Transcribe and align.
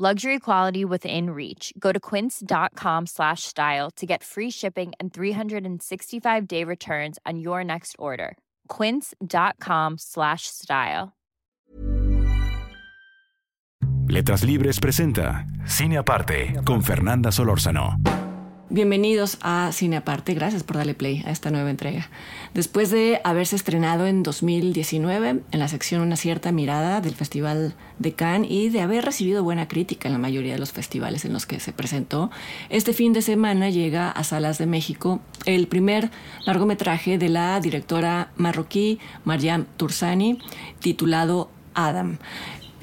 Luxury 0.00 0.38
quality 0.38 0.84
within 0.84 1.30
reach. 1.30 1.72
Go 1.76 1.90
to 1.90 1.98
quince.com 1.98 3.06
slash 3.06 3.42
style 3.42 3.90
to 3.96 4.06
get 4.06 4.22
free 4.22 4.48
shipping 4.48 4.92
and 5.00 5.12
365 5.12 6.46
day 6.46 6.62
returns 6.62 7.18
on 7.26 7.40
your 7.40 7.64
next 7.64 7.96
order. 7.98 8.38
Quince.com 8.68 9.96
slash 9.98 10.42
style. 10.46 11.16
Letras 14.06 14.44
Libres 14.44 14.78
presenta 14.78 15.44
Cine 15.66 15.98
Aparte 15.98 16.60
con 16.62 16.80
Fernanda 16.80 17.32
Solórzano. 17.32 18.27
Bienvenidos 18.70 19.38
a 19.40 19.70
Cine 19.72 19.96
Aparte, 19.96 20.34
gracias 20.34 20.62
por 20.62 20.76
darle 20.76 20.92
play 20.92 21.22
a 21.26 21.30
esta 21.30 21.50
nueva 21.50 21.70
entrega. 21.70 22.10
Después 22.52 22.90
de 22.90 23.18
haberse 23.24 23.56
estrenado 23.56 24.06
en 24.06 24.22
2019 24.22 25.40
en 25.50 25.58
la 25.58 25.68
sección 25.68 26.02
Una 26.02 26.16
cierta 26.16 26.52
mirada 26.52 27.00
del 27.00 27.14
Festival 27.14 27.74
de 27.98 28.12
Cannes 28.12 28.50
y 28.50 28.68
de 28.68 28.82
haber 28.82 29.06
recibido 29.06 29.42
buena 29.42 29.68
crítica 29.68 30.06
en 30.06 30.12
la 30.12 30.18
mayoría 30.18 30.52
de 30.52 30.58
los 30.58 30.72
festivales 30.72 31.24
en 31.24 31.32
los 31.32 31.46
que 31.46 31.60
se 31.60 31.72
presentó, 31.72 32.30
este 32.68 32.92
fin 32.92 33.14
de 33.14 33.22
semana 33.22 33.70
llega 33.70 34.10
a 34.10 34.22
Salas 34.22 34.58
de 34.58 34.66
México 34.66 35.20
el 35.46 35.66
primer 35.66 36.10
largometraje 36.44 37.16
de 37.16 37.30
la 37.30 37.58
directora 37.60 38.32
marroquí 38.36 38.98
Mariam 39.24 39.64
Tursani 39.78 40.40
titulado 40.80 41.50
Adam. 41.72 42.18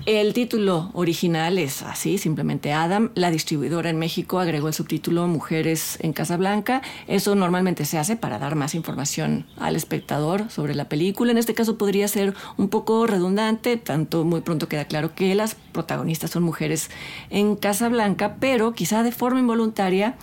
El 0.05 0.33
título 0.33 0.91
original 0.93 1.57
es 1.57 1.81
así, 1.81 2.19
simplemente 2.19 2.71
Adam. 2.73 3.09
La 3.15 3.31
distribuidora 3.31 3.89
en 3.89 3.97
México 3.97 4.37
agregó 4.37 4.67
el 4.67 4.75
subtítulo 4.75 5.25
Mujeres 5.25 5.97
en 5.99 6.13
Casablanca. 6.13 6.83
Eso 7.07 7.33
normalmente 7.33 7.85
se 7.85 7.97
hace 7.97 8.15
para 8.15 8.37
dar 8.37 8.53
más 8.53 8.75
información 8.75 9.47
al 9.57 9.75
espectador 9.75 10.51
sobre 10.51 10.75
la 10.75 10.87
película. 10.89 11.31
En 11.31 11.39
este 11.39 11.55
caso 11.55 11.79
podría 11.79 12.07
ser 12.07 12.35
un 12.55 12.69
poco 12.69 13.07
redundante, 13.07 13.77
tanto 13.77 14.25
muy 14.25 14.41
pronto 14.41 14.67
queda 14.69 14.85
claro 14.85 15.15
que 15.15 15.33
las 15.33 15.55
protagonistas 15.55 16.29
son 16.29 16.43
mujeres 16.43 16.91
en 17.31 17.55
Casablanca, 17.55 18.35
pero 18.39 18.73
quizá 18.73 19.01
de 19.01 19.11
forma 19.11 19.39
involuntaria, 19.39 20.17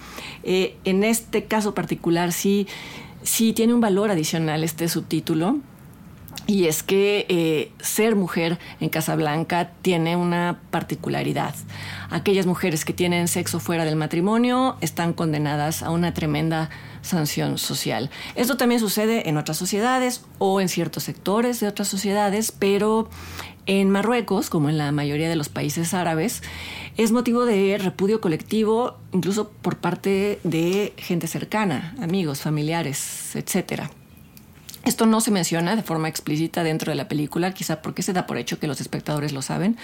eh, 0.44 0.76
en 0.84 1.02
este 1.02 1.46
caso 1.46 1.74
particular 1.74 2.30
sí, 2.30 2.68
sí 3.24 3.52
tiene 3.52 3.74
un 3.74 3.80
valor 3.80 4.12
adicional 4.12 4.62
este 4.62 4.88
subtítulo 4.88 5.58
y 6.46 6.66
es 6.66 6.82
que 6.82 7.26
eh, 7.28 7.72
ser 7.80 8.16
mujer 8.16 8.58
en 8.80 8.88
Casablanca 8.88 9.70
tiene 9.82 10.16
una 10.16 10.60
particularidad. 10.70 11.54
Aquellas 12.10 12.46
mujeres 12.46 12.84
que 12.84 12.92
tienen 12.92 13.28
sexo 13.28 13.60
fuera 13.60 13.84
del 13.84 13.96
matrimonio 13.96 14.76
están 14.80 15.12
condenadas 15.12 15.82
a 15.82 15.90
una 15.90 16.12
tremenda 16.14 16.68
sanción 17.00 17.58
social. 17.58 18.10
Esto 18.34 18.56
también 18.56 18.80
sucede 18.80 19.28
en 19.28 19.36
otras 19.36 19.56
sociedades 19.56 20.24
o 20.38 20.60
en 20.60 20.68
ciertos 20.68 21.04
sectores 21.04 21.60
de 21.60 21.68
otras 21.68 21.88
sociedades, 21.88 22.52
pero 22.52 23.08
en 23.66 23.90
Marruecos, 23.90 24.50
como 24.50 24.68
en 24.68 24.78
la 24.78 24.90
mayoría 24.90 25.28
de 25.28 25.36
los 25.36 25.48
países 25.48 25.94
árabes, 25.94 26.42
es 26.96 27.12
motivo 27.12 27.44
de 27.44 27.78
repudio 27.78 28.20
colectivo, 28.20 28.98
incluso 29.12 29.50
por 29.50 29.78
parte 29.78 30.40
de 30.42 30.92
gente 30.96 31.28
cercana, 31.28 31.94
amigos, 32.00 32.40
familiares, 32.40 33.36
etcétera. 33.36 33.90
Esto 34.84 35.06
no 35.06 35.20
se 35.20 35.30
menciona 35.30 35.76
de 35.76 35.82
forma 35.82 36.08
explícita 36.08 36.64
dentro 36.64 36.90
de 36.90 36.96
la 36.96 37.06
película, 37.06 37.54
quizá 37.54 37.82
porque 37.82 38.02
se 38.02 38.12
da 38.12 38.26
por 38.26 38.36
hecho 38.36 38.58
que 38.58 38.66
los 38.66 38.80
espectadores 38.80 39.32
lo 39.32 39.42
saben, 39.42 39.76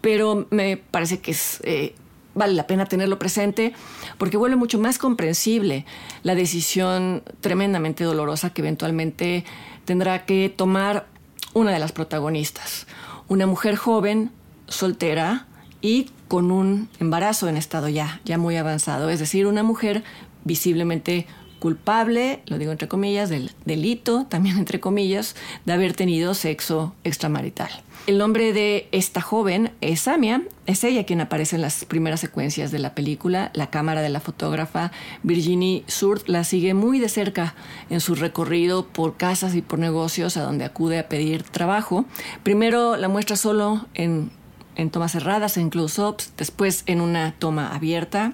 pero 0.00 0.46
me 0.50 0.76
parece 0.76 1.18
que 1.18 1.32
es, 1.32 1.60
eh, 1.64 1.94
vale 2.34 2.54
la 2.54 2.66
pena 2.66 2.86
tenerlo 2.86 3.18
presente 3.18 3.74
porque 4.16 4.36
vuelve 4.36 4.56
mucho 4.56 4.78
más 4.78 4.98
comprensible 4.98 5.84
la 6.22 6.36
decisión 6.36 7.22
tremendamente 7.40 8.04
dolorosa 8.04 8.50
que 8.50 8.62
eventualmente 8.62 9.44
tendrá 9.84 10.24
que 10.24 10.52
tomar 10.54 11.06
una 11.54 11.72
de 11.72 11.80
las 11.80 11.90
protagonistas, 11.90 12.86
una 13.26 13.46
mujer 13.46 13.74
joven, 13.74 14.30
soltera 14.68 15.46
y 15.80 16.10
con 16.28 16.52
un 16.52 16.88
embarazo 17.00 17.48
en 17.48 17.56
estado 17.56 17.88
ya, 17.88 18.20
ya 18.24 18.38
muy 18.38 18.56
avanzado, 18.56 19.10
es 19.10 19.18
decir, 19.18 19.46
una 19.46 19.62
mujer 19.62 20.04
visiblemente 20.44 21.26
culpable, 21.58 22.42
lo 22.46 22.58
digo 22.58 22.72
entre 22.72 22.88
comillas, 22.88 23.28
del 23.28 23.52
delito, 23.64 24.26
también 24.28 24.58
entre 24.58 24.80
comillas, 24.80 25.36
de 25.64 25.72
haber 25.72 25.94
tenido 25.94 26.34
sexo 26.34 26.94
extramarital. 27.04 27.70
El 28.06 28.16
nombre 28.16 28.54
de 28.54 28.88
esta 28.90 29.20
joven 29.20 29.70
es 29.82 30.00
Samia, 30.00 30.42
es 30.64 30.82
ella 30.82 31.04
quien 31.04 31.20
aparece 31.20 31.56
en 31.56 31.62
las 31.62 31.84
primeras 31.84 32.20
secuencias 32.20 32.70
de 32.70 32.78
la 32.78 32.94
película. 32.94 33.50
La 33.52 33.68
cámara 33.68 34.00
de 34.00 34.08
la 34.08 34.20
fotógrafa 34.20 34.92
Virginie 35.22 35.84
Surt 35.88 36.26
la 36.26 36.44
sigue 36.44 36.72
muy 36.72 37.00
de 37.00 37.10
cerca 37.10 37.54
en 37.90 38.00
su 38.00 38.14
recorrido 38.14 38.86
por 38.86 39.18
casas 39.18 39.54
y 39.54 39.60
por 39.60 39.78
negocios 39.78 40.38
a 40.38 40.42
donde 40.42 40.64
acude 40.64 40.98
a 40.98 41.08
pedir 41.08 41.42
trabajo. 41.42 42.06
Primero 42.44 42.96
la 42.96 43.08
muestra 43.08 43.36
solo 43.36 43.86
en, 43.92 44.30
en 44.76 44.88
tomas 44.88 45.12
cerradas, 45.12 45.58
en 45.58 45.68
close-ups, 45.68 46.32
después 46.38 46.84
en 46.86 47.02
una 47.02 47.34
toma 47.38 47.74
abierta, 47.74 48.32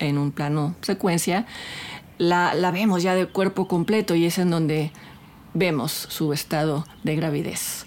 en 0.00 0.18
un 0.18 0.32
plano 0.32 0.74
secuencia 0.82 1.46
la, 2.18 2.70
vemos 2.72 3.02
ya 3.02 3.14
de 3.14 3.26
cuerpo 3.26 3.68
completo 3.68 4.14
y 4.14 4.26
es 4.26 4.38
en 4.38 4.50
donde 4.50 4.92
vemos 5.54 5.92
su 5.92 6.32
estado 6.32 6.86
de 7.02 7.16
gravidez. 7.16 7.86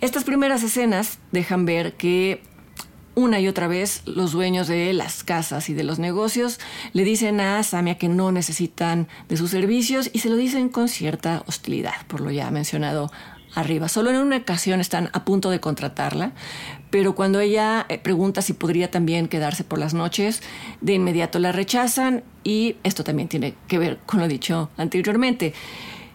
Estas 0.00 0.24
primeras 0.24 0.62
escenas 0.62 1.18
dejan 1.32 1.64
ver 1.66 1.94
que 1.94 2.42
una 3.14 3.38
y 3.38 3.46
otra 3.46 3.68
vez 3.68 4.02
los 4.06 4.32
dueños 4.32 4.66
de 4.66 4.92
las 4.92 5.22
casas 5.22 5.68
y 5.68 5.74
de 5.74 5.84
los 5.84 5.98
negocios 5.98 6.58
le 6.92 7.04
dicen 7.04 7.40
a 7.40 7.62
Samia 7.62 7.96
que 7.96 8.08
no 8.08 8.32
necesitan 8.32 9.06
de 9.28 9.36
sus 9.36 9.50
servicios 9.50 10.10
y 10.12 10.18
se 10.18 10.30
lo 10.30 10.36
dicen 10.36 10.68
con 10.68 10.88
cierta 10.88 11.44
hostilidad, 11.46 12.06
por 12.08 12.20
lo 12.20 12.30
ya 12.32 12.50
mencionado 12.50 13.12
arriba. 13.54 13.88
Solo 13.88 14.10
en 14.10 14.16
una 14.16 14.38
ocasión 14.38 14.80
están 14.80 15.10
a 15.12 15.24
punto 15.24 15.50
de 15.50 15.60
contratarla, 15.60 16.32
pero 16.90 17.14
cuando 17.14 17.40
ella 17.40 17.86
eh, 17.88 17.98
pregunta 17.98 18.42
si 18.42 18.52
podría 18.52 18.90
también 18.90 19.28
quedarse 19.28 19.64
por 19.64 19.78
las 19.78 19.94
noches, 19.94 20.42
de 20.80 20.94
inmediato 20.94 21.38
la 21.38 21.52
rechazan 21.52 22.22
y 22.42 22.76
esto 22.82 23.04
también 23.04 23.28
tiene 23.28 23.54
que 23.68 23.78
ver 23.78 23.98
con 24.06 24.20
lo 24.20 24.28
dicho 24.28 24.70
anteriormente. 24.76 25.54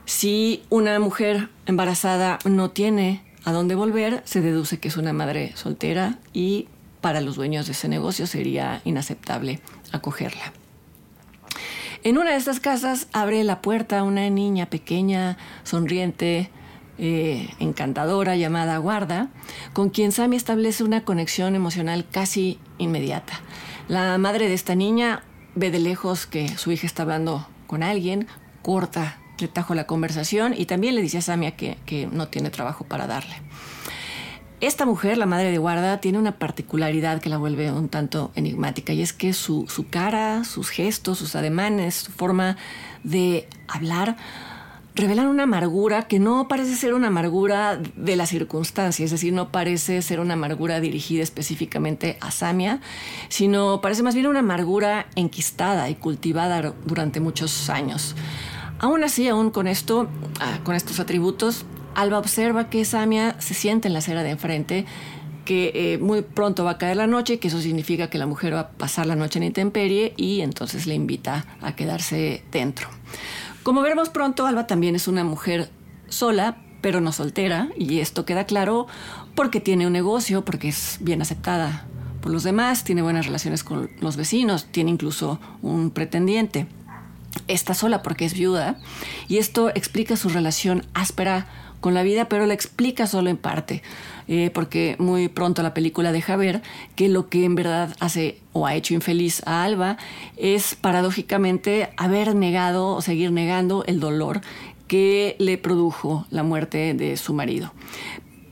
Si 0.06 0.64
una 0.70 1.00
mujer 1.00 1.50
embarazada 1.66 2.40
no 2.46 2.72
tiene 2.72 3.22
a 3.46 3.52
dónde 3.52 3.76
volver, 3.76 4.22
se 4.26 4.42
deduce 4.42 4.80
que 4.80 4.88
es 4.88 4.98
una 4.98 5.14
madre 5.14 5.52
soltera 5.56 6.18
y 6.34 6.68
para 7.02 7.22
los 7.22 7.36
dueños 7.36 7.68
de 7.68 7.72
ese 7.74 7.88
negocio 7.88 8.28
sería 8.28 8.82
inaceptable 8.84 9.60
acogerla. 9.92 10.54
En 12.04 12.18
una 12.18 12.32
de 12.32 12.38
estas 12.38 12.60
casas 12.60 13.08
abre 13.12 13.44
la 13.44 13.62
puerta 13.62 14.04
una 14.04 14.30
niña 14.30 14.68
pequeña, 14.68 15.38
sonriente, 15.64 16.50
eh, 17.00 17.50
encantadora 17.60 18.36
llamada 18.36 18.78
Guarda, 18.78 19.30
con 19.74 19.90
quien 19.90 20.12
Sammy 20.12 20.36
establece 20.36 20.84
una 20.84 21.04
conexión 21.04 21.56
emocional 21.56 22.06
casi 22.10 22.60
inmediata. 22.78 23.40
La 23.88 24.18
madre 24.18 24.48
de 24.48 24.54
esta 24.54 24.76
niña 24.76 25.24
ve 25.56 25.72
de 25.72 25.80
lejos 25.80 26.26
que 26.26 26.50
su 26.58 26.72
hija 26.72 26.86
está 26.86 27.04
hablando 27.04 27.48
con 27.68 27.84
alguien, 27.84 28.28
corta 28.62 29.18
le 29.40 29.48
tajo 29.48 29.74
la 29.74 29.88
conversación 29.88 30.54
y 30.56 30.66
también 30.66 30.96
le 30.96 31.02
dice 31.02 31.20
a 31.20 31.22
Samia 31.22 31.56
que, 31.56 31.78
que 31.86 32.08
no 32.08 32.28
tiene 32.28 32.50
trabajo 32.50 32.84
para 32.84 33.08
darle. 33.08 33.36
Esta 34.62 34.86
mujer, 34.86 35.18
la 35.18 35.26
madre 35.26 35.52
de 35.52 35.58
guarda, 35.58 36.02
tiene 36.02 36.18
una 36.18 36.38
particularidad 36.38 37.22
que 37.22 37.30
la 37.30 37.38
vuelve 37.38 37.72
un 37.72 37.88
tanto 37.88 38.32
enigmática 38.36 38.92
y 38.92 39.02
es 39.02 39.14
que 39.14 39.32
su, 39.32 39.68
su 39.70 39.88
cara, 39.88 40.44
sus 40.44 40.70
gestos, 40.70 41.18
sus 41.18 41.36
ademanes, 41.36 41.96
su 41.96 42.12
forma 42.12 42.58
de 43.04 43.48
hablar 43.70 44.18
revelan 45.00 45.28
una 45.28 45.44
amargura 45.44 46.08
que 46.08 46.20
no 46.20 46.48
parece 46.48 46.76
ser 46.76 46.94
una 46.94 47.08
amargura 47.08 47.80
de 47.96 48.16
la 48.16 48.26
circunstancia, 48.26 49.06
es 49.06 49.12
decir, 49.12 49.34
no 49.34 49.52
parece 49.52 50.02
ser 50.02 50.20
una 50.20 50.34
amargura 50.34 50.80
dirigida 50.80 51.24
específicamente 51.24 52.18
a 52.22 52.32
Samia, 52.32 52.82
sino 53.30 53.82
parece 53.82 54.04
más 54.04 54.16
bien 54.16 54.28
una 54.28 54.40
amargura 54.40 55.08
enquistada 55.16 55.90
y 55.90 55.96
cultivada 55.96 56.74
durante 56.86 57.20
muchos 57.20 57.70
años. 57.70 58.16
Aún 58.80 59.04
así, 59.04 59.28
aún 59.28 59.52
con 59.52 59.68
esto, 59.68 60.08
ah, 60.40 60.60
con 60.64 60.76
estos 60.76 61.00
atributos, 61.00 61.66
Alba 61.96 62.20
observa 62.20 62.70
que 62.70 62.86
Samia 62.86 63.36
se 63.40 63.54
siente 63.54 63.88
en 63.88 63.94
la 63.94 64.00
acera 64.00 64.24
de 64.24 64.30
enfrente, 64.30 64.86
que 65.44 65.72
eh, 65.74 65.98
muy 65.98 66.22
pronto 66.22 66.64
va 66.64 66.72
a 66.72 66.78
caer 66.78 66.96
la 66.96 67.08
noche, 67.08 67.40
que 67.40 67.48
eso 67.48 67.60
significa 67.60 68.10
que 68.10 68.18
la 68.18 68.28
mujer 68.28 68.54
va 68.54 68.60
a 68.60 68.70
pasar 68.70 69.08
la 69.08 69.16
noche 69.16 69.40
en 69.40 69.44
intemperie 69.44 70.14
y 70.16 70.42
entonces 70.42 70.86
le 70.86 70.94
invita 70.94 71.46
a 71.62 71.76
quedarse 71.76 72.44
dentro. 72.52 72.88
Como 73.70 73.84
veremos 73.84 74.10
pronto, 74.10 74.48
Alba 74.48 74.66
también 74.66 74.96
es 74.96 75.08
una 75.08 75.24
mujer 75.24 75.70
sola, 76.08 76.58
pero 76.82 77.02
no 77.02 77.12
soltera, 77.12 77.70
y 77.78 78.00
esto 78.00 78.26
queda 78.26 78.46
claro 78.46 78.88
porque 79.36 79.62
tiene 79.62 79.86
un 79.86 79.94
negocio, 79.94 80.44
porque 80.44 80.70
es 80.70 80.98
bien 81.02 81.22
aceptada 81.22 81.86
por 82.20 82.32
los 82.32 82.42
demás, 82.42 82.84
tiene 82.84 83.04
buenas 83.04 83.28
relaciones 83.28 83.64
con 83.64 83.92
los 84.02 84.16
vecinos, 84.16 84.66
tiene 84.72 84.90
incluso 84.90 85.40
un 85.62 85.92
pretendiente. 85.92 86.66
está 87.48 87.76
sola 87.76 88.02
porque 88.02 88.26
es 88.26 88.34
viuda 88.34 88.80
y 89.28 89.38
esto 89.38 89.70
explica 89.70 90.18
su 90.18 90.30
relación 90.30 90.88
áspera 90.96 91.46
con 91.80 91.94
la 91.94 92.04
vida, 92.04 92.30
pero 92.30 92.46
la 92.46 92.54
explica 92.54 93.08
solo 93.08 93.30
en 93.30 93.38
parte, 93.38 93.82
eh, 94.28 94.52
porque 94.54 94.96
muy 95.00 95.28
pronto 95.28 95.64
la 95.64 95.74
película 95.74 96.12
deja 96.12 96.36
ver 96.36 96.62
que 96.96 97.10
lo 97.10 97.30
que 97.30 97.46
en 97.46 97.56
verdad 97.56 97.96
hace 98.00 98.40
o 98.54 98.68
ha 98.68 98.76
hecho 98.76 98.94
infeliz 98.94 99.42
a 99.46 99.64
Alba 99.64 99.98
es 100.38 100.76
paradójicamente 100.76 101.90
haber 101.98 102.36
negado 102.36 102.96
o 102.96 103.02
seguir 103.02 103.32
negando 103.32 103.84
el 103.86 104.00
dolor 104.00 104.42
que 104.88 105.36
le 105.40 105.58
produjo 105.58 106.26
la 106.32 106.44
muerte 106.44 106.94
de 106.94 107.16
su 107.16 107.34
marido. 107.34 107.72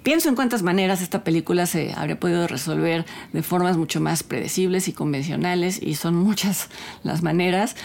Pienso 0.08 0.30
en 0.30 0.36
cuántas 0.36 0.64
maneras 0.64 1.02
esta 1.02 1.26
película 1.26 1.66
se 1.66 1.94
habría 1.94 2.18
podido 2.18 2.48
resolver 2.48 3.06
de 3.34 3.44
formas 3.44 3.76
mucho 3.76 4.00
más 4.00 4.24
predecibles 4.24 4.88
y 4.88 4.94
convencionales, 4.94 5.82
y 5.84 5.96
son 5.96 6.16
muchas 6.16 6.70
las 7.04 7.24
maneras. 7.24 7.76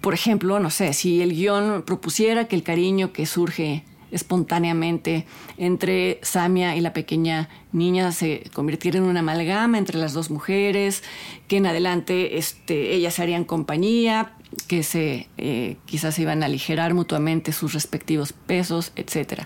Por 0.00 0.14
ejemplo, 0.14 0.60
no 0.60 0.70
sé, 0.70 0.92
si 0.92 1.20
el 1.20 1.34
guion 1.34 1.82
propusiera 1.82 2.44
que 2.44 2.54
el 2.54 2.62
cariño 2.62 3.12
que 3.12 3.26
surge 3.26 3.82
espontáneamente 4.10 5.26
entre 5.56 6.18
Samia 6.22 6.76
y 6.76 6.80
la 6.80 6.92
pequeña 6.92 7.48
niña 7.72 8.12
se 8.12 8.44
convirtiera 8.54 8.98
en 8.98 9.04
una 9.04 9.20
amalgama 9.20 9.78
entre 9.78 9.98
las 9.98 10.12
dos 10.12 10.30
mujeres, 10.30 11.02
que 11.46 11.58
en 11.58 11.66
adelante 11.66 12.38
este, 12.38 12.94
ellas 12.94 13.14
se 13.14 13.22
harían 13.22 13.44
compañía, 13.44 14.34
que 14.66 14.82
se 14.82 15.28
eh, 15.36 15.76
quizás 15.84 16.14
se 16.14 16.22
iban 16.22 16.42
a 16.42 16.46
aligerar 16.46 16.94
mutuamente 16.94 17.52
sus 17.52 17.74
respectivos 17.74 18.32
pesos, 18.32 18.92
etc. 18.96 19.42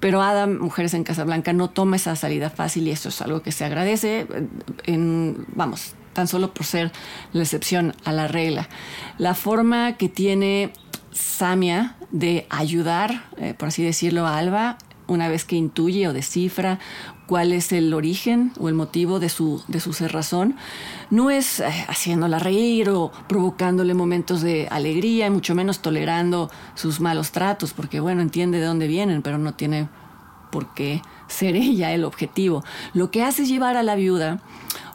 Pero 0.00 0.22
Adam, 0.22 0.58
Mujeres 0.58 0.94
en 0.94 1.04
Casablanca, 1.04 1.52
no 1.52 1.70
toma 1.70 1.96
esa 1.96 2.16
salida 2.16 2.50
fácil 2.50 2.88
y 2.88 2.90
eso 2.90 3.08
es 3.08 3.20
algo 3.20 3.42
que 3.42 3.52
se 3.52 3.64
agradece, 3.64 4.26
en, 4.84 5.44
vamos, 5.48 5.94
tan 6.12 6.28
solo 6.28 6.54
por 6.54 6.64
ser 6.64 6.92
la 7.32 7.42
excepción 7.42 7.94
a 8.04 8.12
la 8.12 8.28
regla. 8.28 8.68
La 9.18 9.34
forma 9.34 9.96
que 9.96 10.08
tiene 10.08 10.72
Samia 11.12 11.96
de 12.14 12.46
ayudar, 12.48 13.24
eh, 13.38 13.54
por 13.58 13.68
así 13.68 13.82
decirlo, 13.82 14.24
a 14.24 14.38
Alba 14.38 14.78
una 15.08 15.28
vez 15.28 15.44
que 15.44 15.56
intuye 15.56 16.08
o 16.08 16.12
descifra 16.12 16.78
cuál 17.26 17.52
es 17.52 17.72
el 17.72 17.92
origen 17.92 18.52
o 18.58 18.68
el 18.68 18.74
motivo 18.74 19.18
de 19.18 19.28
su, 19.28 19.62
de 19.66 19.80
su 19.80 19.92
cerrazón, 19.92 20.56
no 21.10 21.30
es 21.30 21.58
eh, 21.58 21.66
haciéndola 21.88 22.38
reír 22.38 22.88
o 22.90 23.10
provocándole 23.28 23.94
momentos 23.94 24.42
de 24.42 24.68
alegría, 24.70 25.26
y 25.26 25.30
mucho 25.30 25.56
menos 25.56 25.80
tolerando 25.80 26.50
sus 26.74 27.00
malos 27.00 27.32
tratos, 27.32 27.72
porque 27.72 27.98
bueno, 27.98 28.22
entiende 28.22 28.60
de 28.60 28.66
dónde 28.66 28.86
vienen, 28.86 29.20
pero 29.20 29.36
no 29.36 29.54
tiene 29.54 29.88
por 30.52 30.72
qué 30.72 31.02
ser 31.26 31.56
ella 31.56 31.92
el 31.92 32.04
objetivo. 32.04 32.64
Lo 32.92 33.10
que 33.10 33.24
hace 33.24 33.42
es 33.42 33.48
llevar 33.48 33.76
a 33.76 33.82
la 33.82 33.96
viuda 33.96 34.40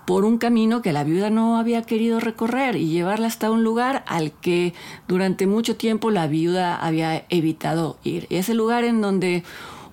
por 0.10 0.26
un 0.26 0.40
camino 0.40 0.82
que 0.82 0.92
la 0.92 1.04
viuda 1.04 1.30
no 1.30 1.60
había 1.60 1.84
querido 1.84 2.20
recorrer 2.20 2.76
y 2.78 2.88
llevarla 2.88 3.28
hasta 3.28 3.52
un 3.52 3.64
lugar 3.64 4.04
al 4.08 4.32
que 4.32 4.74
durante 5.08 5.46
mucho 5.46 5.76
tiempo 5.76 6.10
la 6.10 6.26
viuda 6.26 6.76
había 6.78 7.26
evitado 7.30 8.00
ir. 8.04 8.26
Y 8.28 8.38
ese 8.38 8.56
lugar 8.56 8.86
en 8.86 9.02
donde 9.02 9.44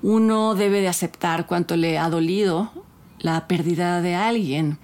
uno 0.01 0.55
debe 0.55 0.81
de 0.81 0.89
aceptar 0.89 1.45
cuánto 1.45 1.77
le 1.77 1.99
ha 1.99 2.09
dolido 2.09 2.73
la 3.19 3.47
pérdida 3.47 4.01
de 4.01 4.15
alguien. 4.15 4.79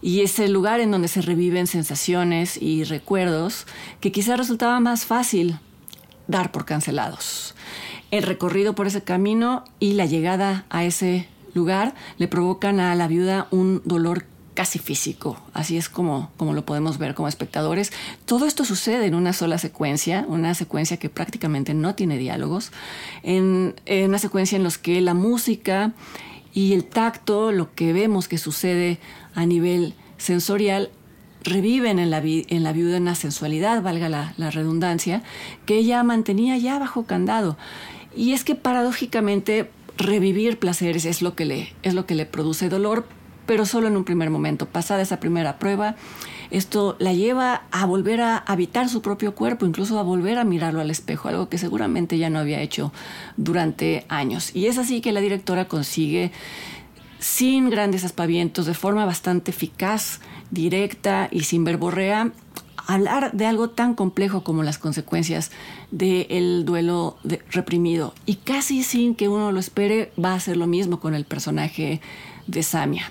Y 0.00 0.22
es 0.22 0.38
el 0.38 0.54
lugar 0.54 0.80
en 0.80 0.90
donde 0.90 1.08
se 1.08 1.20
reviven 1.20 1.66
sensaciones 1.66 2.56
y 2.56 2.84
recuerdos 2.84 3.66
que 4.00 4.10
quizá 4.10 4.36
resultaba 4.36 4.80
más 4.80 5.04
fácil 5.04 5.58
dar 6.28 6.50
por 6.50 6.64
cancelados. 6.64 7.54
El 8.10 8.22
recorrido 8.22 8.74
por 8.74 8.86
ese 8.86 9.04
camino 9.04 9.64
y 9.80 9.92
la 9.92 10.06
llegada 10.06 10.64
a 10.70 10.82
ese 10.84 11.28
lugar 11.52 11.94
le 12.16 12.26
provocan 12.26 12.80
a 12.80 12.94
la 12.94 13.06
viuda 13.06 13.48
un 13.50 13.82
dolor 13.84 14.31
casi 14.54 14.78
físico. 14.78 15.40
Así 15.54 15.76
es 15.76 15.88
como, 15.88 16.30
como 16.36 16.52
lo 16.52 16.64
podemos 16.64 16.98
ver 16.98 17.14
como 17.14 17.28
espectadores. 17.28 17.92
Todo 18.24 18.46
esto 18.46 18.64
sucede 18.64 19.06
en 19.06 19.14
una 19.14 19.32
sola 19.32 19.58
secuencia, 19.58 20.24
una 20.28 20.54
secuencia 20.54 20.96
que 20.96 21.08
prácticamente 21.08 21.74
no 21.74 21.94
tiene 21.94 22.18
diálogos, 22.18 22.72
en, 23.22 23.74
una 24.04 24.18
secuencia 24.18 24.56
en 24.56 24.64
la 24.64 24.70
que 24.70 25.00
la 25.00 25.14
música 25.14 25.92
y 26.54 26.72
el 26.72 26.84
tacto, 26.84 27.52
lo 27.52 27.74
que 27.74 27.92
vemos 27.92 28.28
que 28.28 28.38
sucede 28.38 28.98
a 29.34 29.46
nivel 29.46 29.94
sensorial, 30.18 30.90
reviven 31.44 31.98
en 31.98 32.10
la, 32.10 32.22
en 32.24 32.62
la 32.62 32.72
viuda 32.72 32.98
una 32.98 33.14
sensualidad, 33.14 33.82
valga 33.82 34.08
la, 34.08 34.34
la 34.36 34.50
redundancia, 34.50 35.22
que 35.66 35.76
ella 35.76 36.02
mantenía 36.02 36.56
ya 36.56 36.78
bajo 36.78 37.04
candado. 37.04 37.56
Y 38.14 38.32
es 38.32 38.44
que 38.44 38.54
paradójicamente 38.54 39.70
revivir 39.96 40.58
placeres 40.58 41.04
es 41.04 41.22
lo 41.22 41.34
que 41.34 41.44
le, 41.44 41.74
es 41.82 41.94
lo 41.94 42.06
que 42.06 42.14
le 42.14 42.26
produce 42.26 42.68
dolor, 42.68 43.06
pero 43.46 43.66
solo 43.66 43.88
en 43.88 43.96
un 43.96 44.04
primer 44.04 44.30
momento. 44.30 44.66
Pasada 44.66 45.02
esa 45.02 45.20
primera 45.20 45.58
prueba, 45.58 45.96
esto 46.50 46.96
la 46.98 47.12
lleva 47.12 47.62
a 47.70 47.86
volver 47.86 48.20
a 48.20 48.36
habitar 48.36 48.88
su 48.88 49.02
propio 49.02 49.34
cuerpo, 49.34 49.66
incluso 49.66 49.98
a 49.98 50.02
volver 50.02 50.38
a 50.38 50.44
mirarlo 50.44 50.80
al 50.80 50.90
espejo, 50.90 51.28
algo 51.28 51.48
que 51.48 51.58
seguramente 51.58 52.18
ya 52.18 52.30
no 52.30 52.38
había 52.38 52.60
hecho 52.60 52.92
durante 53.36 54.04
años. 54.08 54.54
Y 54.54 54.66
es 54.66 54.78
así 54.78 55.00
que 55.00 55.12
la 55.12 55.20
directora 55.20 55.66
consigue, 55.66 56.30
sin 57.18 57.70
grandes 57.70 58.04
aspavientos, 58.04 58.66
de 58.66 58.74
forma 58.74 59.06
bastante 59.06 59.52
eficaz, 59.52 60.20
directa 60.50 61.28
y 61.30 61.44
sin 61.44 61.64
verborrea, 61.64 62.32
hablar 62.86 63.32
de 63.32 63.46
algo 63.46 63.70
tan 63.70 63.94
complejo 63.94 64.44
como 64.44 64.62
las 64.62 64.78
consecuencias 64.78 65.50
del 65.90 66.64
duelo 66.64 67.16
reprimido. 67.50 68.14
Y 68.26 68.36
casi 68.36 68.82
sin 68.82 69.14
que 69.14 69.28
uno 69.28 69.52
lo 69.52 69.60
espere, 69.60 70.12
va 70.22 70.32
a 70.32 70.36
hacer 70.36 70.56
lo 70.56 70.66
mismo 70.66 71.00
con 71.00 71.14
el 71.14 71.24
personaje 71.24 72.00
de 72.46 72.62
Samia. 72.62 73.10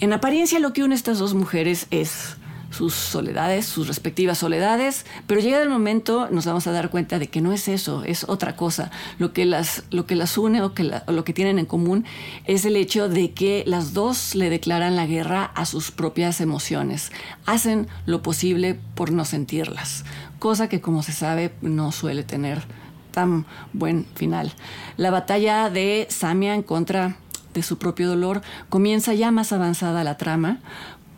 En 0.00 0.12
apariencia 0.12 0.58
lo 0.58 0.72
que 0.72 0.82
une 0.82 0.94
estas 0.94 1.18
dos 1.18 1.34
mujeres 1.34 1.86
es 1.90 2.36
sus 2.74 2.94
soledades, 2.94 3.66
sus 3.66 3.86
respectivas 3.86 4.38
soledades, 4.38 5.06
pero 5.26 5.40
llega 5.40 5.62
el 5.62 5.68
momento 5.68 6.28
nos 6.30 6.44
vamos 6.44 6.66
a 6.66 6.72
dar 6.72 6.90
cuenta 6.90 7.18
de 7.18 7.28
que 7.28 7.40
no 7.40 7.52
es 7.52 7.68
eso, 7.68 8.02
es 8.04 8.24
otra 8.28 8.56
cosa. 8.56 8.90
Lo 9.18 9.32
que 9.32 9.44
las, 9.44 9.84
lo 9.90 10.06
que 10.06 10.16
las 10.16 10.36
une 10.36 10.60
o, 10.60 10.74
que 10.74 10.82
lo 11.06 11.24
que 11.24 11.32
tienen 11.32 11.58
en 11.58 11.66
común 11.66 12.04
es 12.46 12.64
el 12.64 12.76
hecho 12.76 13.08
de 13.08 13.32
que 13.32 13.62
las 13.66 13.94
dos 13.94 14.34
le 14.34 14.50
declaran 14.50 14.96
la 14.96 15.06
guerra 15.06 15.44
a 15.44 15.64
sus 15.66 15.92
propias 15.92 16.40
emociones, 16.40 17.12
hacen 17.46 17.86
lo 18.06 18.22
posible 18.22 18.78
por 18.94 19.12
no 19.12 19.24
sentirlas, 19.24 20.04
cosa 20.38 20.68
que 20.68 20.80
como 20.80 21.02
se 21.02 21.12
sabe 21.12 21.54
no 21.62 21.92
suele 21.92 22.24
tener 22.24 22.64
tan 23.12 23.46
buen 23.72 24.04
final. 24.16 24.52
La 24.96 25.12
batalla 25.12 25.70
de 25.70 26.08
Samia 26.10 26.54
en 26.54 26.64
contra 26.64 27.16
de 27.54 27.62
su 27.62 27.78
propio 27.78 28.08
dolor, 28.08 28.42
comienza 28.68 29.14
ya 29.14 29.30
más 29.30 29.52
avanzada 29.52 30.04
la 30.04 30.18
trama, 30.18 30.60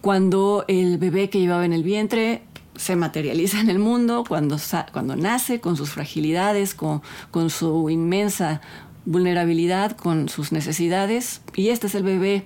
cuando 0.00 0.64
el 0.68 0.98
bebé 0.98 1.30
que 1.30 1.40
llevaba 1.40 1.64
en 1.64 1.72
el 1.72 1.82
vientre 1.82 2.42
se 2.76 2.94
materializa 2.94 3.60
en 3.60 3.70
el 3.70 3.78
mundo, 3.78 4.24
cuando, 4.28 4.58
cuando 4.92 5.16
nace 5.16 5.60
con 5.60 5.76
sus 5.76 5.90
fragilidades, 5.90 6.74
con, 6.74 7.02
con 7.30 7.50
su 7.50 7.90
inmensa 7.90 8.61
vulnerabilidad, 9.04 9.96
con 9.96 10.28
sus 10.28 10.52
necesidades, 10.52 11.40
y 11.54 11.68
este 11.68 11.87
es 11.87 11.94
el 11.94 12.02
bebé 12.02 12.44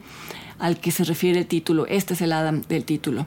al 0.59 0.79
que 0.79 0.91
se 0.91 1.05
refiere 1.05 1.41
el 1.41 1.47
título, 1.47 1.87
este 1.87 2.15
es 2.15 2.21
el 2.21 2.33
Adam 2.33 2.62
del 2.62 2.85
título. 2.85 3.26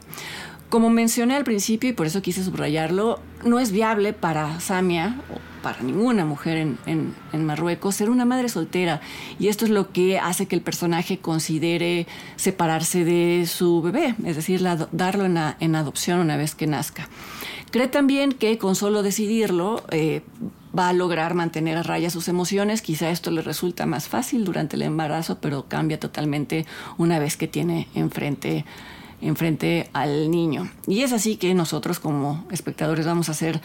Como 0.74 0.90
mencioné 0.90 1.36
al 1.36 1.44
principio, 1.44 1.92
y 1.92 1.94
por 1.94 2.08
eso 2.08 2.24
quise 2.24 2.44
subrayarlo, 2.44 3.20
no 3.46 3.60
es 3.60 3.72
viable 3.72 4.12
para 4.12 4.60
Samia 4.60 5.16
para 5.62 5.84
ninguna 5.84 6.26
mujer 6.26 6.58
en, 6.88 7.14
Marruecos 7.46 7.94
ser 7.94 8.10
una 8.10 8.26
madre 8.26 8.50
soltera. 8.50 9.00
Y 9.38 9.50
esto 9.50 9.66
es 9.66 9.72
lo 9.72 9.92
que 9.92 10.18
hace 10.18 10.48
que 10.48 10.56
el 10.56 10.64
personaje 10.64 11.20
considere 11.20 12.08
separarse 12.38 13.06
de 13.06 13.46
su 13.46 13.84
bebé, 13.84 14.16
es 14.26 14.36
decir, 14.36 14.64
darlo 14.92 15.26
en, 15.26 15.76
adopción 15.76 16.18
una 16.18 16.38
vez 16.38 16.56
que 16.56 16.66
nazca. 16.66 17.08
Cree 17.70 17.88
también 17.88 18.32
que 18.32 18.58
con 18.58 18.76
solo 18.76 19.04
decidirlo 19.04 19.84
eh, 19.92 20.24
va 20.76 20.90
a 20.90 20.94
lograr 20.94 21.36
mantener 21.36 21.78
a 21.78 21.84
raya 21.84 22.10
sus 22.10 22.28
emociones. 22.30 22.82
Quizá 22.82 23.12
esto 23.12 23.30
le 23.30 23.44
resulta 23.44 23.86
más 23.86 24.08
fácil 24.08 24.44
durante 24.44 24.76
el 24.76 24.82
embarazo, 24.82 25.38
pero 25.40 25.68
cambia 25.68 26.00
totalmente 26.00 26.66
una 26.98 27.20
vez 27.20 27.38
que 27.38 27.48
tiene 27.48 27.88
enfrente 27.94 28.66
enfrente 29.24 29.90
al 29.94 30.30
niño. 30.30 30.70
Y 30.88 31.02
es 31.02 31.14
así 31.14 31.38
que 31.38 31.54
nosotros 31.54 32.00
como 32.00 32.46
espectadores 32.52 33.06
vamos 33.06 33.30
a 33.30 33.34
ser 33.34 33.62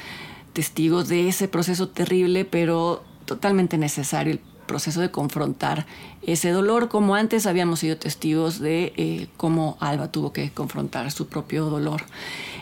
testigos 0.53 1.09
de 1.09 1.29
ese 1.29 1.49
proceso 1.49 1.89
terrible, 1.89 2.45
pero 2.45 3.03
totalmente 3.25 3.79
necesario, 3.79 4.33
el 4.33 4.41
proceso 4.67 5.01
de 5.01 5.11
confrontar 5.11 5.87
ese 6.23 6.51
dolor, 6.51 6.89
como 6.89 7.15
antes 7.15 7.47
habíamos 7.47 7.81
sido 7.81 7.97
testigos 7.97 8.61
de 8.61 8.93
eh, 8.97 9.27
cómo 9.37 9.77
Alba 9.81 10.13
tuvo 10.13 10.33
que 10.33 10.51
confrontar 10.51 11.11
su 11.11 11.27
propio 11.27 11.65
dolor. 11.65 12.03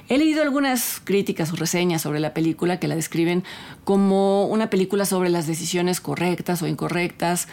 He 0.08 0.16
leído 0.18 0.42
algunas 0.42 1.00
críticas 1.02 1.52
o 1.52 1.56
reseñas 1.56 2.02
sobre 2.02 2.20
la 2.20 2.32
película 2.32 2.78
que 2.78 2.86
la 2.88 2.94
describen 2.94 3.44
como 3.84 4.46
una 4.46 4.70
película 4.70 5.04
sobre 5.04 5.30
las 5.30 5.46
decisiones 5.46 6.00
correctas 6.00 6.62
o 6.62 6.68
incorrectas 6.68 7.48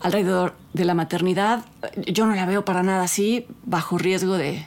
alrededor 0.00 0.54
de 0.72 0.84
la 0.84 0.94
maternidad. 0.94 1.64
Yo 2.06 2.26
no 2.26 2.34
la 2.34 2.46
veo 2.46 2.64
para 2.64 2.82
nada 2.82 3.02
así, 3.04 3.46
bajo 3.64 3.98
riesgo 3.98 4.36
de, 4.36 4.66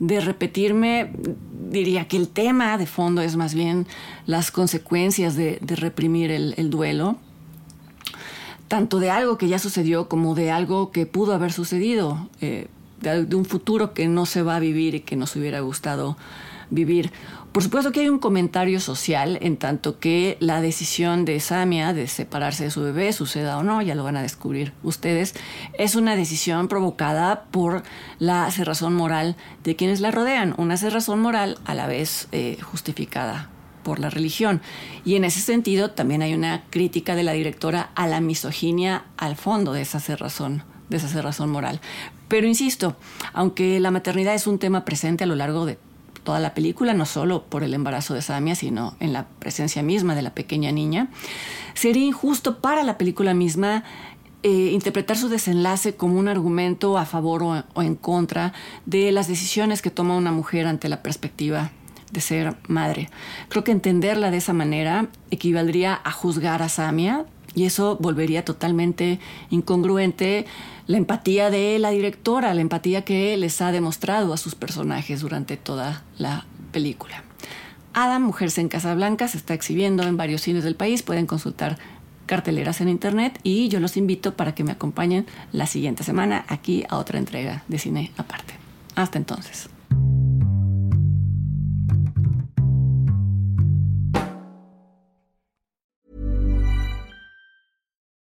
de 0.00 0.20
repetirme, 0.20 1.12
diría 1.70 2.08
que 2.08 2.16
el 2.16 2.28
tema 2.28 2.76
de 2.78 2.86
fondo 2.86 3.22
es 3.22 3.36
más 3.36 3.54
bien 3.54 3.86
las 4.26 4.50
consecuencias 4.50 5.36
de, 5.36 5.58
reprimir 5.62 6.30
el, 6.30 6.70
duelo, 6.70 7.16
tanto 8.66 8.98
de 8.98 9.10
algo 9.10 9.38
que 9.38 9.48
ya 9.48 9.58
sucedió 9.58 10.08
como 10.08 10.34
de 10.34 10.50
algo 10.50 10.90
que 10.90 11.06
pudo 11.06 11.34
haber 11.34 11.52
sucedido, 11.52 12.28
eh, 12.40 12.66
de, 13.00 13.34
un 13.34 13.44
futuro 13.44 13.92
que 13.94 14.08
no 14.08 14.26
se 14.26 14.42
va 14.42 14.56
a 14.56 14.60
vivir 14.60 14.94
y 14.94 15.00
que 15.00 15.16
nos 15.16 15.36
hubiera 15.36 15.60
gustado 15.60 16.16
vivir. 16.70 17.12
Por 17.52 17.64
supuesto 17.64 17.90
que 17.90 18.00
hay 18.00 18.08
un 18.08 18.20
comentario 18.20 18.78
social 18.78 19.36
en 19.42 19.56
tanto 19.56 19.98
que 19.98 20.36
la 20.38 20.60
decisión 20.60 21.24
de 21.24 21.40
Samia 21.40 21.92
de 21.92 22.06
separarse 22.06 22.62
de 22.62 22.70
su 22.70 22.80
bebé, 22.80 23.12
suceda 23.12 23.58
o 23.58 23.64
no, 23.64 23.82
ya 23.82 23.96
lo 23.96 24.04
van 24.04 24.16
a 24.16 24.22
descubrir 24.22 24.72
ustedes, 24.84 25.34
es 25.76 25.96
una 25.96 26.14
decisión 26.14 26.68
provocada 26.68 27.46
por 27.50 27.82
la 28.20 28.48
cerrazón 28.52 28.94
moral 28.94 29.34
de 29.64 29.74
quienes 29.74 30.00
la 30.00 30.12
rodean, 30.12 30.54
una 30.58 30.76
cerrazón 30.76 31.20
moral 31.20 31.58
a 31.64 31.74
la 31.74 31.88
vez 31.88 32.28
eh, 32.30 32.56
justificada 32.62 33.50
por 33.82 33.98
la 33.98 34.10
religión. 34.10 34.60
Y 35.04 35.16
en 35.16 35.24
ese 35.24 35.40
sentido 35.40 35.90
también 35.90 36.22
hay 36.22 36.34
una 36.34 36.62
crítica 36.70 37.16
de 37.16 37.24
la 37.24 37.32
directora 37.32 37.90
a 37.96 38.06
la 38.06 38.20
misoginia 38.20 39.06
al 39.16 39.34
fondo 39.34 39.72
de 39.72 39.82
esa 39.82 39.98
cerrazón, 39.98 40.62
de 40.88 40.98
esa 40.98 41.08
cerrazón 41.08 41.50
moral. 41.50 41.80
Pero 42.28 42.46
insisto, 42.46 42.96
aunque 43.32 43.80
la 43.80 43.90
maternidad 43.90 44.34
es 44.34 44.46
un 44.46 44.60
tema 44.60 44.84
presente 44.84 45.24
a 45.24 45.26
lo 45.26 45.34
largo 45.34 45.66
de 45.66 45.78
toda 46.22 46.40
la 46.40 46.54
película, 46.54 46.94
no 46.94 47.06
solo 47.06 47.44
por 47.44 47.62
el 47.62 47.74
embarazo 47.74 48.14
de 48.14 48.22
Samia, 48.22 48.54
sino 48.54 48.94
en 49.00 49.12
la 49.12 49.26
presencia 49.38 49.82
misma 49.82 50.14
de 50.14 50.22
la 50.22 50.34
pequeña 50.34 50.72
niña, 50.72 51.08
sería 51.74 52.04
injusto 52.04 52.60
para 52.60 52.82
la 52.82 52.98
película 52.98 53.34
misma 53.34 53.84
eh, 54.42 54.70
interpretar 54.72 55.18
su 55.18 55.28
desenlace 55.28 55.94
como 55.94 56.18
un 56.18 56.28
argumento 56.28 56.96
a 56.96 57.04
favor 57.04 57.42
o, 57.42 57.64
o, 57.74 57.82
en 57.82 57.94
contra 57.94 58.54
de 58.86 59.12
las 59.12 59.28
decisiones 59.28 59.82
que 59.82 59.90
toma 59.90 60.16
una 60.16 60.32
mujer 60.32 60.66
ante 60.66 60.88
la 60.88 61.02
perspectiva 61.02 61.72
de 62.10 62.20
ser 62.20 62.56
madre. 62.66 63.10
Creo 63.48 63.64
que 63.64 63.72
entenderla 63.72 64.30
de 64.30 64.38
esa 64.38 64.52
manera 64.52 65.08
equivaldría 65.30 66.00
a 66.02 66.10
juzgar 66.10 66.62
a 66.62 66.68
Samia 66.68 67.26
y 67.54 67.64
eso 67.64 67.96
volvería 68.00 68.44
totalmente 68.44 69.18
incongruente 69.50 70.46
la 70.86 70.96
empatía 70.96 71.50
de 71.50 71.78
la 71.78 71.90
directora, 71.90 72.54
la 72.54 72.60
empatía 72.60 73.04
que 73.04 73.36
les 73.36 73.60
ha 73.60 73.72
demostrado 73.72 74.32
a 74.32 74.36
sus 74.36 74.54
personajes 74.54 75.20
durante 75.20 75.56
toda 75.56 76.02
la 76.18 76.46
película. 76.72 77.22
Adam, 77.92 78.22
Mujeres 78.22 78.58
en 78.58 78.68
Casablanca, 78.68 79.28
se 79.28 79.36
está 79.36 79.54
exhibiendo 79.54 80.04
en 80.04 80.16
varios 80.16 80.42
cines 80.42 80.64
del 80.64 80.76
país. 80.76 81.02
Pueden 81.02 81.26
consultar 81.26 81.78
carteleras 82.26 82.80
en 82.80 82.88
internet 82.88 83.40
y 83.42 83.68
yo 83.68 83.80
los 83.80 83.96
invito 83.96 84.36
para 84.36 84.54
que 84.54 84.62
me 84.62 84.70
acompañen 84.70 85.26
la 85.52 85.66
siguiente 85.66 86.04
semana 86.04 86.44
aquí 86.48 86.84
a 86.88 86.98
otra 86.98 87.18
entrega 87.18 87.64
de 87.66 87.78
cine 87.78 88.12
aparte. 88.16 88.54
Hasta 88.94 89.18
entonces. 89.18 89.68